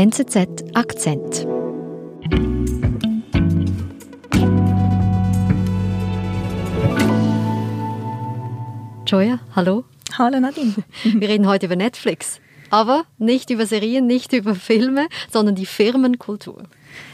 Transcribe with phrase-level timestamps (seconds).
[0.00, 1.46] NZZ Akzent.
[9.06, 9.84] Joya, hallo.
[10.16, 10.72] Hallo Nadine.
[11.04, 12.40] Wir reden heute über Netflix.
[12.70, 16.62] Aber nicht über Serien, nicht über Filme, sondern die Firmenkultur.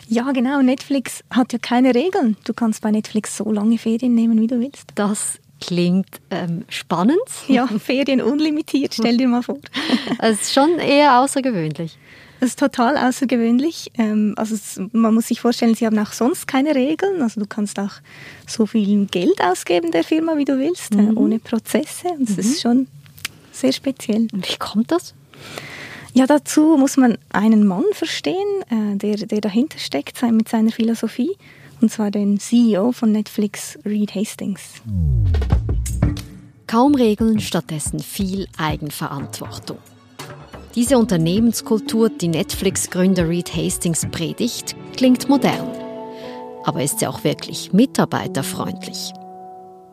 [0.07, 0.63] Ja, genau.
[0.63, 2.37] Netflix hat ja keine Regeln.
[2.45, 4.93] Du kannst bei Netflix so lange Ferien nehmen, wie du willst.
[4.95, 7.19] Das klingt ähm, spannend.
[7.49, 9.59] Ja, Ferien unlimitiert, stell dir mal vor.
[10.21, 11.99] Es ist schon eher außergewöhnlich.
[12.41, 13.91] Das ist total außergewöhnlich.
[13.97, 17.23] Ähm, also es, man muss sich vorstellen, sie haben auch sonst keine Regeln.
[17.23, 17.93] Also du kannst auch
[18.47, 21.17] so viel Geld ausgeben der Firma, wie du willst, äh, mhm.
[21.17, 22.09] ohne Prozesse.
[22.09, 22.53] Und das mhm.
[22.53, 22.87] ist schon
[23.53, 24.29] sehr speziell.
[24.33, 25.15] Und wie kommt das?
[26.13, 28.37] Ja, dazu muss man einen Mann verstehen,
[28.71, 31.37] äh, der, der dahinter steckt mit seiner Philosophie,
[31.83, 34.63] und zwar den CEO von Netflix, Reed Hastings.
[36.67, 39.77] Kaum Regeln, stattdessen viel Eigenverantwortung.
[40.77, 45.71] Diese Unternehmenskultur, die Netflix-Gründer Reed Hastings predigt, klingt modern.
[46.65, 49.15] Aber ist sie auch wirklich mitarbeiterfreundlich?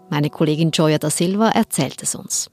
[0.10, 2.50] Meine Kollegin Joya da Silva erzählt es uns.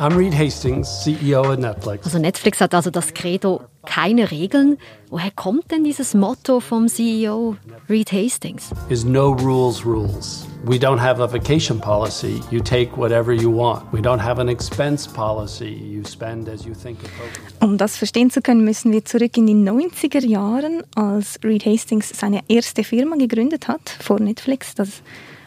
[0.00, 2.04] I'm Reed Hastings, CEO of Netflix.
[2.06, 4.78] Also Netflix hat also das Credo keine Regeln.
[5.08, 7.56] Woher kommt denn dieses Motto vom CEO
[7.88, 8.70] Reed Hastings?
[8.88, 10.46] Is no rules rules.
[10.64, 12.40] We don't have a vacation policy.
[12.50, 13.82] You take whatever you want.
[13.92, 15.64] We don't have an expense policy.
[15.68, 17.54] You spend as you think appropriate.
[17.60, 22.10] Um das verstehen zu können, müssen wir zurück in die 90er Jahren, als Reed Hastings
[22.10, 24.74] seine erste Firma gegründet hat vor Netflix.
[24.74, 25.02] Das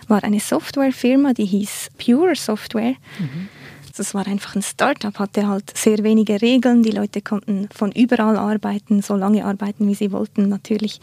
[0.08, 2.96] war eine Softwarefirma, die hieß Pure Software.
[3.20, 3.50] Mhm.
[3.96, 6.82] Das war einfach ein Startup, hatte halt sehr wenige Regeln.
[6.82, 11.00] Die Leute konnten von überall arbeiten, so lange arbeiten, wie sie wollten, natürlich.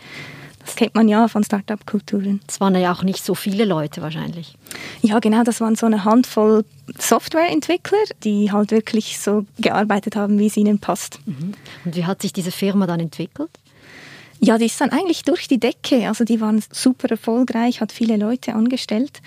[0.64, 2.40] Das kennt man ja von Startup-Kulturen.
[2.46, 4.56] Es waren ja auch nicht so viele Leute wahrscheinlich.
[5.02, 6.64] Ja, genau, das waren so eine Handvoll
[6.98, 11.18] Softwareentwickler, die halt wirklich so gearbeitet haben, wie es ihnen passt.
[11.26, 11.54] Mhm.
[11.84, 13.50] Und wie hat sich diese Firma dann entwickelt?
[14.40, 16.08] Ja, die ist dann eigentlich durch die Decke.
[16.08, 19.20] Also die waren super erfolgreich, hat viele Leute angestellt.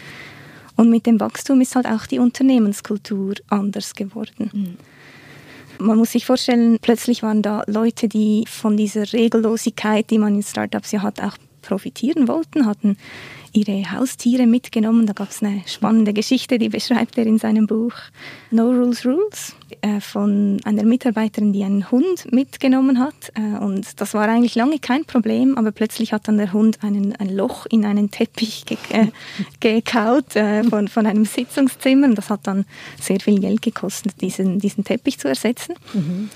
[0.75, 4.49] Und mit dem Wachstum ist halt auch die Unternehmenskultur anders geworden.
[4.53, 4.77] Mhm.
[5.79, 10.43] Man muss sich vorstellen, plötzlich waren da Leute, die von dieser Regellosigkeit, die man in
[10.43, 12.97] Startups ja hat, auch profitieren wollten, hatten
[13.53, 15.05] ihre Haustiere mitgenommen.
[15.05, 17.93] Da gab es eine spannende Geschichte, die beschreibt er in seinem Buch
[18.51, 23.31] No Rules Rules äh, von einer Mitarbeiterin, die einen Hund mitgenommen hat.
[23.35, 27.15] Äh, und das war eigentlich lange kein Problem, aber plötzlich hat dann der Hund einen,
[27.15, 29.07] ein Loch in einen Teppich ge äh,
[29.59, 30.33] gekaut
[30.69, 32.07] von, von einem Sitzungszimmer.
[32.07, 32.65] Und das hat dann
[32.99, 35.75] sehr viel Geld gekostet, diesen, diesen Teppich zu ersetzen.
[35.93, 36.29] Mhm.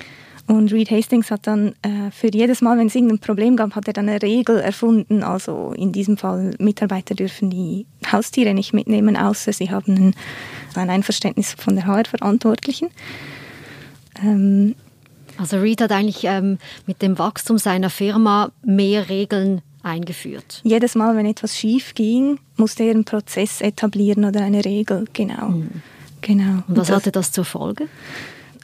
[0.48, 3.88] Und Reed Hastings hat dann äh, für jedes Mal, wenn es irgendein Problem gab, hat
[3.88, 5.22] er dann eine Regel erfunden.
[5.22, 10.16] Also in diesem Fall, Mitarbeiter dürfen die Haustiere nicht mitnehmen, außer sie haben ein,
[10.76, 12.90] ein Einverständnis von der HR-Verantwortlichen.
[14.24, 14.76] Ähm,
[15.38, 20.62] also Reed hat eigentlich ähm, mit dem Wachstum seiner Firma mehr Regeln eingeführt.
[20.64, 25.50] Jedes Mal, wenn etwas schief ging, musste er einen Prozess etablieren oder eine Regel, genau.
[25.50, 25.70] Mhm.
[26.22, 26.64] genau.
[26.68, 27.88] Und was hatte das zur Folge?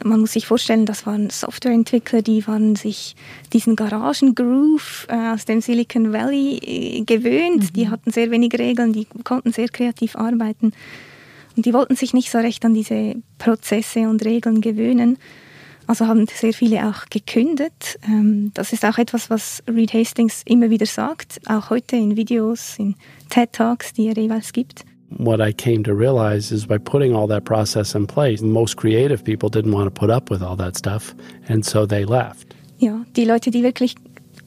[0.02, 3.14] Man muss sich vorstellen, das waren Softwareentwickler, die waren sich
[3.52, 7.62] diesen Garagengroove äh, aus dem Silicon Valley äh, gewöhnt.
[7.62, 7.72] Mhm.
[7.74, 10.72] Die hatten sehr wenig Regeln, die konnten sehr kreativ arbeiten.
[11.56, 15.18] Und die wollten sich nicht so recht an diese Prozesse und Regeln gewöhnen.
[15.86, 17.98] Also haben sehr viele auch gekündigt.
[18.06, 22.78] Ähm, das ist auch etwas, was Reed Hastings immer wieder sagt, auch heute in Videos,
[22.78, 22.94] in
[23.28, 24.84] TED Talks, die er jeweils gibt.
[25.18, 29.24] What I came to realize is by putting all that process in place, most creative
[29.24, 31.14] people didn't want to put up with all that stuff,
[31.48, 32.54] and so they left.
[32.78, 33.94] Ja, die Leute, die wirklich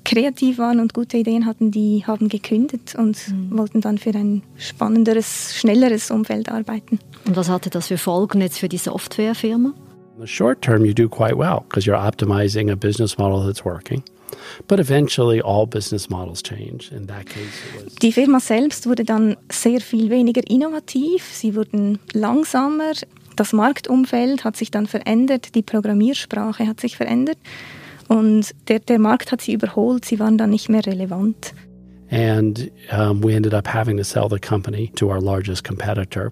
[0.04, 3.58] kreativ waren und gute Ideen hatten, die haben gekündigt und mhm.
[3.58, 7.00] wollten dann für ein spannenderes, schnelleres Umfeld arbeiten.
[7.26, 9.74] Und was hatte das für Folgen jetzt für die Softwarefirma?
[10.16, 13.64] In the short term, you do quite well because you're optimizing a business model that's
[13.64, 14.02] working.
[14.68, 16.92] But eventually all business models change.
[16.92, 22.94] In that case Die Firma selbst wurde dann sehr viel weniger innovativ, sie wurden langsamer,
[23.36, 27.38] das Marktumfeld hat sich dann verändert, die Programmiersprache hat sich verändert
[28.08, 31.54] und der, der Markt hat sie überholt, sie waren dann nicht mehr relevant.
[32.10, 36.32] And um, we ended up having to sell the company to our largest competitor.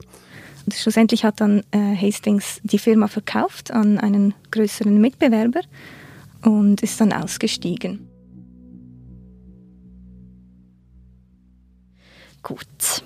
[0.66, 5.62] Und schlussendlich hat dann äh, Hastings die Firma verkauft an einen größeren Mitbewerber
[6.46, 8.08] und ist dann ausgestiegen.
[12.44, 13.04] Gut.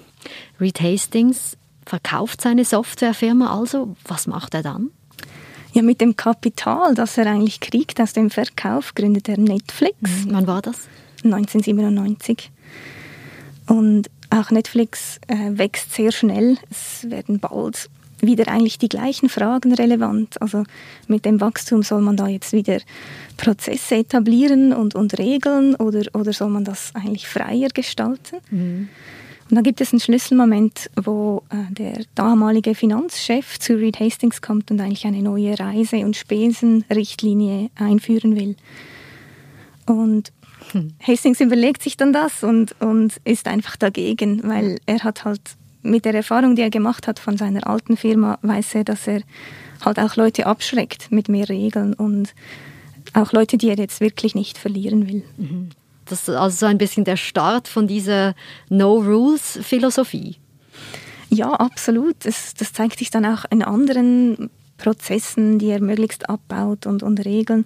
[0.59, 3.95] Reed Hastings verkauft seine Softwarefirma also.
[4.05, 4.91] Was macht er dann?
[5.71, 9.95] Ja, mit dem Kapital, das er eigentlich kriegt aus dem Verkauf, gründet er Netflix.
[10.01, 10.31] Mhm.
[10.31, 10.87] Wann war das?
[11.23, 12.51] 1997.
[13.67, 16.57] Und auch Netflix äh, wächst sehr schnell.
[16.69, 17.89] Es werden bald
[18.21, 20.41] wieder eigentlich die gleichen Fragen relevant.
[20.41, 20.63] Also
[21.07, 22.79] mit dem Wachstum soll man da jetzt wieder
[23.37, 28.37] Prozesse etablieren und, und regeln oder, oder soll man das eigentlich freier gestalten?
[28.51, 28.89] Mhm.
[29.49, 34.69] Und dann gibt es einen Schlüsselmoment, wo äh, der damalige Finanzchef zu Reed Hastings kommt
[34.69, 38.55] und eigentlich eine neue Reise- und Spesenrichtlinie einführen will.
[39.87, 40.31] Und
[40.71, 40.93] hm.
[41.01, 45.41] Hastings überlegt sich dann das und, und ist einfach dagegen, weil er hat halt
[45.81, 49.21] mit der Erfahrung, die er gemacht hat von seiner alten Firma, weiß er, dass er
[49.83, 52.33] halt auch Leute abschreckt mit mehr Regeln und
[53.13, 55.23] auch Leute, die er jetzt wirklich nicht verlieren will.
[55.37, 55.69] Mhm.
[56.05, 58.35] Das ist also so ein bisschen der Start von dieser
[58.69, 60.37] No-Rules-Philosophie.
[61.29, 62.15] Ja, absolut.
[62.25, 67.23] Das, das zeigt sich dann auch in anderen Prozessen, die er möglichst abbaut und, und
[67.23, 67.65] Regeln.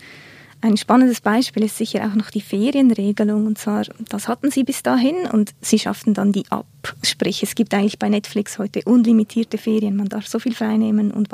[0.63, 3.47] Ein spannendes Beispiel ist sicher auch noch die Ferienregelung.
[3.47, 6.65] Und zwar, das hatten sie bis dahin und sie schafften dann die ab.
[7.03, 9.97] Sprich, es gibt eigentlich bei Netflix heute unlimitierte Ferien.
[9.97, 11.27] Man darf so viel freinehmen und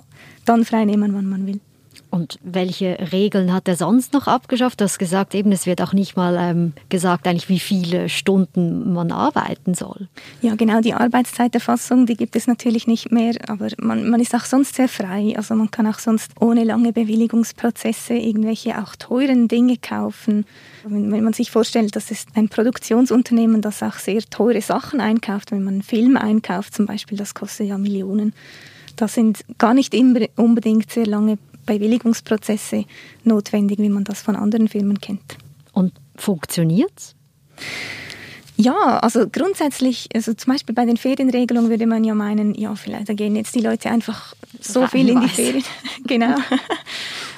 [0.46, 1.60] dann freinehmen, wann man will.
[2.12, 4.82] Und welche Regeln hat er sonst noch abgeschafft?
[4.82, 8.94] Du hast gesagt, eben, es wird auch nicht mal ähm, gesagt, eigentlich, wie viele Stunden
[8.94, 10.08] man arbeiten soll.
[10.42, 14.46] Ja, genau, die Arbeitszeiterfassung, die gibt es natürlich nicht mehr, aber man, man ist auch
[14.46, 15.36] sonst sehr frei.
[15.38, 20.46] Also man kann auch sonst ohne lange Bewilligungsprozesse irgendwelche auch teuren Dinge kaufen.
[20.86, 25.52] Wenn, wenn man sich vorstellt, das ist ein Produktionsunternehmen, das auch sehr teure Sachen einkauft,
[25.52, 28.34] wenn man einen Film einkauft zum Beispiel, das kostet ja Millionen.
[28.96, 29.96] Das sind gar nicht
[30.36, 31.38] unbedingt sehr lange
[31.70, 32.86] Bewilligungsprozesse
[33.24, 35.38] notwendig, wie man das von anderen Firmen kennt.
[35.74, 37.16] Und funktioniert's?
[38.58, 43.16] Ja, also grundsätzlich, also zum Beispiel bei den Ferienregelungen würde man ja meinen, ja, vielleicht
[43.16, 45.64] gehen jetzt die Leute einfach so viel in die Ferien.
[46.06, 46.36] genau.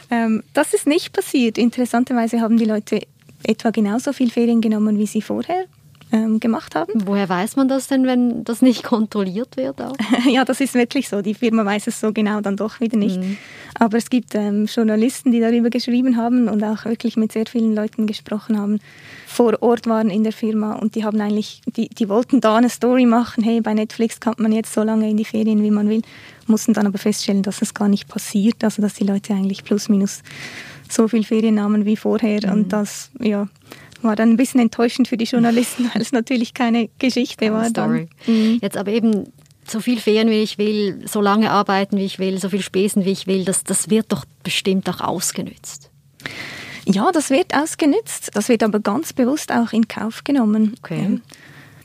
[0.09, 1.59] ähm, das ist nicht passiert.
[1.59, 3.01] Interessanterweise haben die Leute
[3.43, 5.65] etwa genauso viel Ferien genommen, wie sie vorher
[6.11, 6.93] ähm, gemacht haben.
[7.05, 9.81] Woher weiß man das denn, wenn das nicht kontrolliert wird?
[9.81, 9.95] Auch?
[10.29, 11.21] ja, das ist wirklich so.
[11.21, 13.17] Die Firma weiß es so genau dann doch wieder nicht.
[13.17, 13.37] Mhm.
[13.79, 17.73] Aber es gibt ähm, Journalisten, die darüber geschrieben haben und auch wirklich mit sehr vielen
[17.73, 18.79] Leuten gesprochen haben,
[19.31, 22.69] vor Ort waren in der Firma und die haben eigentlich, die, die wollten da eine
[22.69, 25.87] Story machen, hey, bei Netflix kann man jetzt so lange in die Ferien, wie man
[25.87, 26.01] will,
[26.47, 29.87] mussten dann aber feststellen, dass es gar nicht passiert, also dass die Leute eigentlich plus
[29.87, 30.21] minus
[30.89, 32.51] so viel Ferien nahmen wie vorher mhm.
[32.51, 33.47] und das, ja,
[34.03, 37.65] war dann ein bisschen enttäuschend für die Journalisten, weil es natürlich keine Geschichte keine war.
[37.65, 38.07] Story.
[38.27, 38.59] Mhm.
[38.61, 39.31] Jetzt aber eben
[39.67, 43.05] so viel Ferien wie ich will, so lange arbeiten wie ich will, so viel Spesen
[43.05, 45.89] wie ich will, das, das wird doch bestimmt auch ausgenützt.
[46.85, 48.31] Ja, das wird ausgenützt.
[48.33, 50.75] Das wird aber ganz bewusst auch in Kauf genommen.
[50.79, 50.99] Okay.
[50.99, 51.21] Ähm,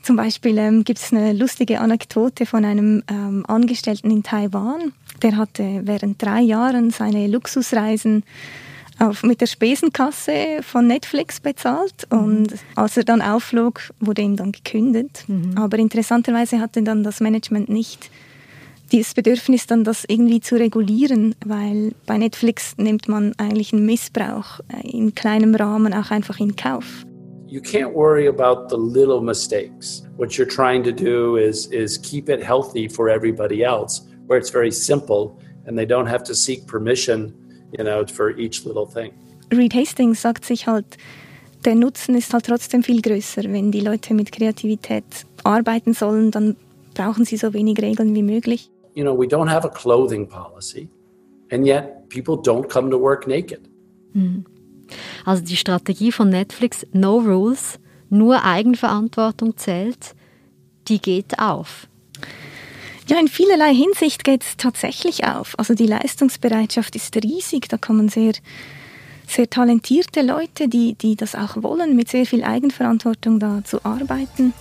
[0.01, 4.93] zum Beispiel ähm, gibt es eine lustige Anekdote von einem ähm, Angestellten in Taiwan.
[5.21, 8.23] Der hatte während drei Jahren seine Luxusreisen
[8.99, 12.19] auf, mit der Spesenkasse von Netflix bezahlt mhm.
[12.19, 15.25] und als er dann aufflog, wurde ihm dann gekündigt.
[15.27, 15.57] Mhm.
[15.57, 18.09] Aber interessanterweise hatte dann das Management nicht
[18.91, 24.59] dieses Bedürfnis dann, das irgendwie zu regulieren, weil bei Netflix nimmt man eigentlich einen Missbrauch
[24.69, 27.05] äh, in kleinem Rahmen auch einfach in Kauf.
[27.47, 30.03] You can't worry about the little mistakes.
[30.17, 34.49] What you're trying to do is, is keep it healthy for everybody else, where it's
[34.49, 37.33] very simple and they don't have to seek permission
[37.77, 39.11] you know, for each little thing.
[39.51, 40.97] Reed Hastings sagt sich halt,
[41.65, 43.43] der Nutzen ist halt trotzdem viel größer.
[43.43, 45.03] Wenn die Leute mit Kreativität
[45.43, 46.55] arbeiten sollen, dann
[46.93, 48.69] brauchen sie so wenig Regeln wie möglich.
[48.95, 50.89] You know, we don't have a clothing policy
[51.51, 53.61] and yet people don't come to work naked.
[54.13, 54.45] Hm.
[55.25, 60.15] Also die Strategie von Netflix, no rules, nur Eigenverantwortung zählt,
[60.87, 61.87] die geht auf.
[63.07, 65.57] Ja, in vielerlei Hinsicht geht es tatsächlich auf.
[65.57, 67.69] Also die Leistungsbereitschaft ist riesig.
[67.69, 68.33] Da kommen sehr,
[69.25, 74.53] sehr talentierte Leute, die, die das auch wollen, mit sehr viel Eigenverantwortung da zu arbeiten.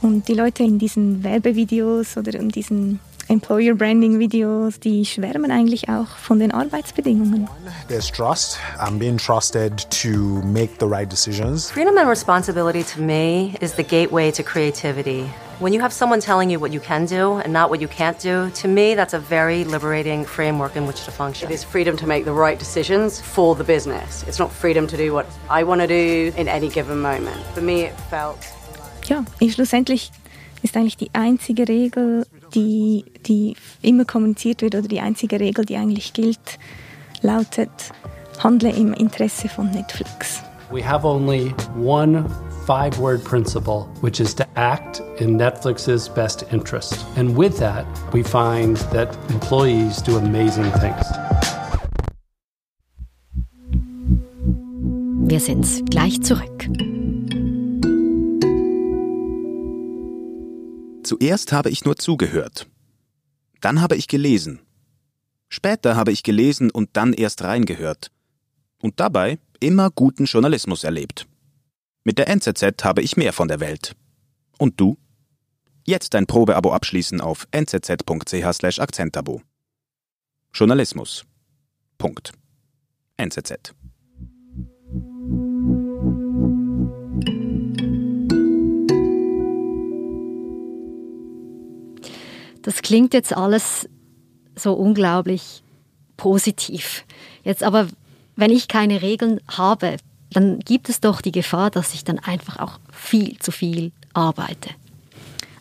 [0.00, 2.98] Und die Leute in diesen Werbevideos oder in diesen
[3.28, 7.48] Employer Branding Videos, die schwärmen eigentlich auch von den Arbeitsbedingungen.
[7.86, 8.58] There's trust.
[8.80, 11.70] I'm being trusted to make the right decisions.
[11.70, 15.26] Freedom and responsibility to me is the gateway to creativity.
[15.62, 18.18] When you have someone telling you what you can do and not what you can't
[18.18, 21.48] do, to me, that's a very liberating framework in which to function.
[21.48, 24.24] It is freedom to make the right decisions for the business.
[24.26, 27.40] It's not freedom to do what I want to do in any given moment.
[27.54, 28.38] For me, it felt.
[29.06, 30.10] Ja, schlussendlich
[30.64, 35.76] ist eigentlich die einzige Regel, die, die immer kommuniziert wird oder die einzige Regel, die
[35.76, 36.58] eigentlich gilt,
[37.20, 37.70] lautet,
[38.42, 40.42] handle im Interesse von Netflix.
[40.72, 42.28] We have only one
[42.66, 47.04] five word principle, which is to act in Netflix's best interest.
[47.16, 51.06] And with that, we find that employees do amazing things.
[55.28, 56.68] Wir sind gleich zurück.
[61.04, 62.66] Zuerst habe ich nur zugehört.
[63.60, 64.60] Dann habe ich gelesen.
[65.48, 68.10] Später habe ich gelesen und dann erst reingehört.
[68.80, 71.26] Und dabei immer guten Journalismus erlebt.
[72.04, 73.94] Mit der NZZ habe ich mehr von der Welt.
[74.58, 74.98] Und du?
[75.86, 79.42] Jetzt ein Probeabo abschließen auf nzz.ch/akzentabo.
[80.52, 81.24] Journalismus.
[81.98, 82.32] Punkt.
[83.16, 83.74] NZZ.
[92.62, 93.88] Das klingt jetzt alles
[94.56, 95.62] so unglaublich
[96.16, 97.04] positiv.
[97.44, 97.88] Jetzt aber,
[98.36, 99.96] wenn ich keine Regeln habe,
[100.32, 104.70] dann gibt es doch die Gefahr, dass ich dann einfach auch viel zu viel arbeite.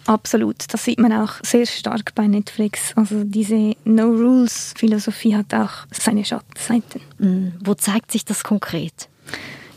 [0.08, 2.94] Absolut, das sieht man auch sehr stark bei Netflix.
[2.96, 7.01] Also diese No-Rules-Philosophie hat auch seine Schattenseiten.
[7.20, 7.54] Mhm.
[7.63, 9.10] Wo zeigt sich das konkret?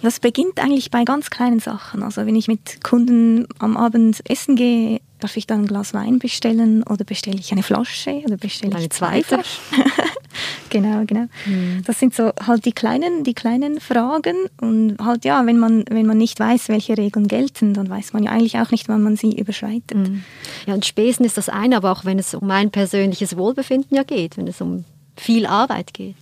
[0.02, 2.02] Das beginnt eigentlich bei ganz kleinen Sachen.
[2.02, 6.18] Also wenn ich mit Kunden am Abend essen gehe, darf ich dann ein Glas Wein
[6.18, 9.62] bestellen oder bestelle ich eine Flasche oder bestelle eine ich zwei Flaschen?
[10.68, 11.28] genau, genau.
[11.46, 11.82] Mhm.
[11.86, 16.04] Das sind so halt die kleinen, die kleinen Fragen und halt ja, wenn man wenn
[16.04, 19.16] man nicht weiß, welche Regeln gelten, dann weiß man ja eigentlich auch nicht, wann man
[19.16, 19.96] sie überschreitet.
[19.96, 20.24] Mhm.
[20.66, 24.02] Ja, und Spesen ist das eine, aber auch wenn es um mein persönliches Wohlbefinden ja
[24.02, 24.84] geht, wenn es um
[25.16, 26.16] viel Arbeit geht.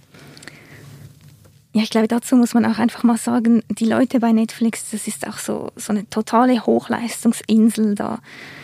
[1.75, 5.09] Ja, ich glaube, dazu muss man auch einfach mal sagen, die Leute bei Netflix, das
[5.09, 7.95] ist auch so, so eine totale Hochleistungsinsel.
[7.95, 8.19] Da,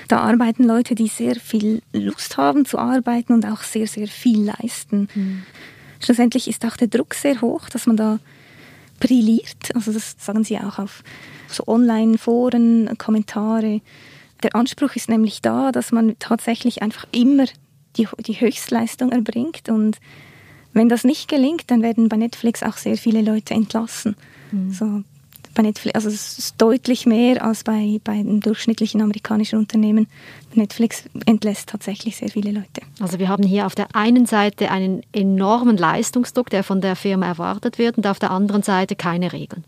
[0.09, 4.45] da arbeiten Leute, die sehr viel Lust haben zu arbeiten und auch sehr, sehr viel
[4.45, 5.09] leisten.
[5.15, 5.43] Mhm.
[6.01, 8.19] Schlussendlich ist auch der Druck sehr hoch, dass man da
[9.01, 9.75] brilliert.
[9.75, 11.03] Also das sagen sie auch auf
[11.49, 13.81] so Online-Foren, Kommentare.
[14.43, 17.47] Der Anspruch ist nämlich da, dass man tatsächlich einfach immer
[17.97, 19.99] die, die Höchstleistung erbringt und
[20.79, 24.17] wenn das nicht gelingt, dann werden bei Netflix auch sehr viele Leute entlassen.
[24.53, 24.73] Mhm.
[24.73, 25.03] So,
[25.55, 30.07] bei Netflix, also es ist deutlich mehr als bei, bei einem durchschnittlichen amerikanischen Unternehmen.
[30.55, 32.83] Netflix entlässt tatsächlich sehr viele Leute.
[33.01, 37.27] Also wir haben hier auf der einen Seite einen enormen Leistungsdruck, der von der Firma
[37.27, 39.65] erwartet wird, und auf der anderen Seite keine Regeln.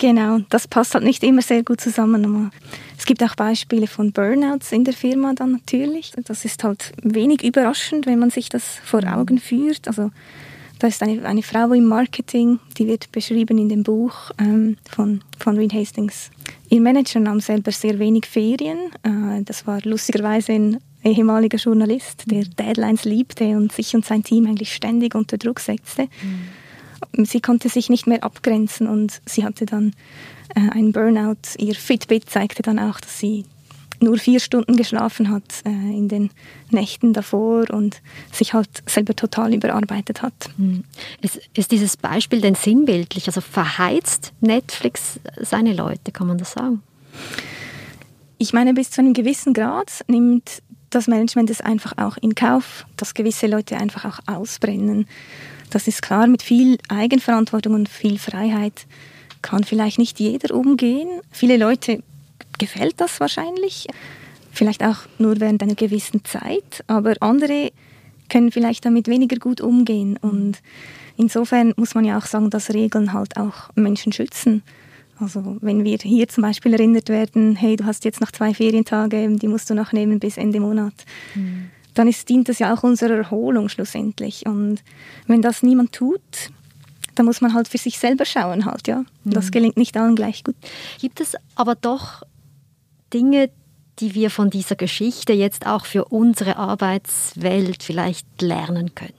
[0.00, 2.50] Genau, das passt halt nicht immer sehr gut zusammen.
[2.96, 6.12] Es gibt auch Beispiele von Burnouts in der Firma dann natürlich.
[6.24, 9.86] Das ist halt wenig überraschend, wenn man sich das vor Augen führt.
[9.88, 10.10] Also
[10.78, 15.20] da ist eine, eine Frau im Marketing, die wird beschrieben in dem Buch ähm, von,
[15.38, 16.30] von Reed Hastings.
[16.70, 18.78] Ihr Manager nahm selber sehr wenig Ferien.
[19.02, 24.46] Äh, das war lustigerweise ein ehemaliger Journalist, der Deadlines liebte und sich und sein Team
[24.46, 26.04] eigentlich ständig unter Druck setzte.
[26.04, 26.59] Mhm
[27.16, 29.92] sie konnte sich nicht mehr abgrenzen und sie hatte dann
[30.54, 31.56] äh, einen Burnout.
[31.58, 33.44] Ihr Fitbit zeigte dann auch, dass sie
[34.02, 36.30] nur vier Stunden geschlafen hat äh, in den
[36.70, 38.00] Nächten davor und
[38.32, 40.32] sich halt selber total überarbeitet hat.
[40.56, 40.84] Hm.
[41.20, 43.26] Ist, ist dieses Beispiel denn sinnbildlich?
[43.26, 46.82] Also verheizt Netflix seine Leute, kann man das sagen?
[48.38, 52.84] Ich meine, bis zu einem gewissen Grad nimmt das Management es einfach auch in Kauf,
[52.96, 55.06] dass gewisse Leute einfach auch ausbrennen.
[55.70, 58.86] Das ist klar, mit viel Eigenverantwortung und viel Freiheit
[59.42, 61.08] kann vielleicht nicht jeder umgehen.
[61.30, 62.02] Viele Leute
[62.58, 63.86] gefällt das wahrscheinlich,
[64.52, 67.70] vielleicht auch nur während einer gewissen Zeit, aber andere
[68.28, 70.16] können vielleicht damit weniger gut umgehen.
[70.20, 70.58] Und
[71.16, 74.62] insofern muss man ja auch sagen, dass Regeln halt auch Menschen schützen.
[75.20, 79.28] Also wenn wir hier zum Beispiel erinnert werden, hey, du hast jetzt noch zwei Ferientage,
[79.36, 80.94] die musst du noch nehmen bis Ende Monat.
[81.34, 84.46] Mhm dann ist, dient das ja auch unserer Erholung schlussendlich.
[84.46, 84.82] Und
[85.26, 86.50] wenn das niemand tut,
[87.14, 89.04] dann muss man halt für sich selber schauen halt, ja.
[89.24, 89.50] Das mhm.
[89.50, 90.56] gelingt nicht allen gleich gut.
[91.00, 92.22] Gibt es aber doch
[93.12, 93.50] Dinge,
[93.98, 99.14] die wir von dieser Geschichte jetzt auch für unsere Arbeitswelt vielleicht lernen können?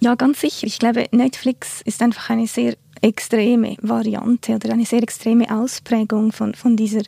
[0.00, 0.66] Ja, ganz sicher.
[0.66, 6.54] Ich glaube, Netflix ist einfach eine sehr extreme Variante oder eine sehr extreme Ausprägung von,
[6.54, 7.02] von dieser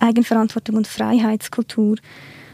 [0.00, 1.96] Eigenverantwortung und Freiheitskultur.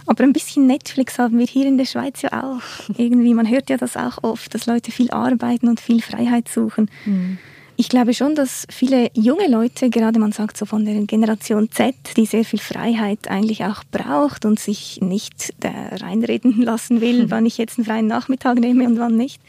[0.06, 2.62] Aber ein bisschen Netflix haben wir hier in der Schweiz ja auch.
[2.97, 6.90] Irgendwie, man hört ja das auch oft, dass Leute viel arbeiten und viel Freiheit suchen.
[7.04, 7.38] Mhm.
[7.80, 11.94] Ich glaube schon, dass viele junge Leute, gerade man sagt so von der Generation Z,
[12.16, 17.30] die sehr viel Freiheit eigentlich auch braucht und sich nicht reinreden lassen will, mhm.
[17.30, 19.40] wann ich jetzt einen freien Nachmittag nehme und wann nicht.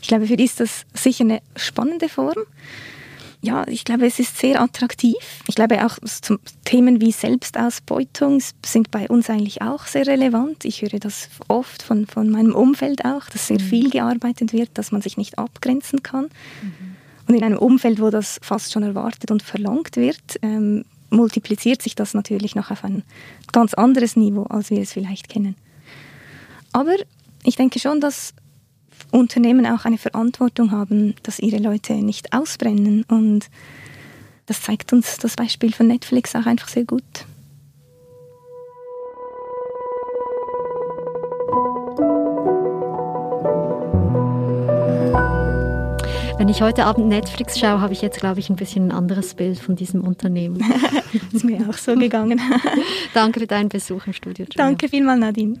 [0.00, 2.46] Ich glaube, für die ist das sicher eine spannende Form
[3.42, 5.16] ja, ich glaube, es ist sehr attraktiv.
[5.46, 5.96] Ich glaube auch
[6.64, 10.64] Themen wie Selbstausbeutung sind bei uns eigentlich auch sehr relevant.
[10.66, 13.64] Ich höre das oft von, von meinem Umfeld auch, dass sehr mhm.
[13.64, 16.24] viel gearbeitet wird, dass man sich nicht abgrenzen kann.
[16.24, 16.96] Mhm.
[17.28, 21.94] Und in einem Umfeld, wo das fast schon erwartet und verlangt wird, ähm, multipliziert sich
[21.94, 23.04] das natürlich noch auf ein
[23.52, 25.56] ganz anderes Niveau, als wir es vielleicht kennen.
[26.72, 26.94] Aber
[27.42, 28.34] ich denke schon, dass
[29.10, 33.04] Unternehmen auch eine Verantwortung haben, dass ihre Leute nicht ausbrennen.
[33.08, 33.50] Und
[34.46, 37.04] das zeigt uns das Beispiel von Netflix auch einfach sehr gut.
[46.40, 49.34] Wenn ich heute Abend Netflix schaue, habe ich jetzt, glaube ich, ein bisschen ein anderes
[49.34, 50.64] Bild von diesem Unternehmen.
[51.32, 52.40] ist mir auch so gegangen.
[53.14, 54.46] Danke für deinen Besuch im Studio.
[54.46, 54.56] Joel.
[54.56, 55.60] Danke vielmals, Nadine.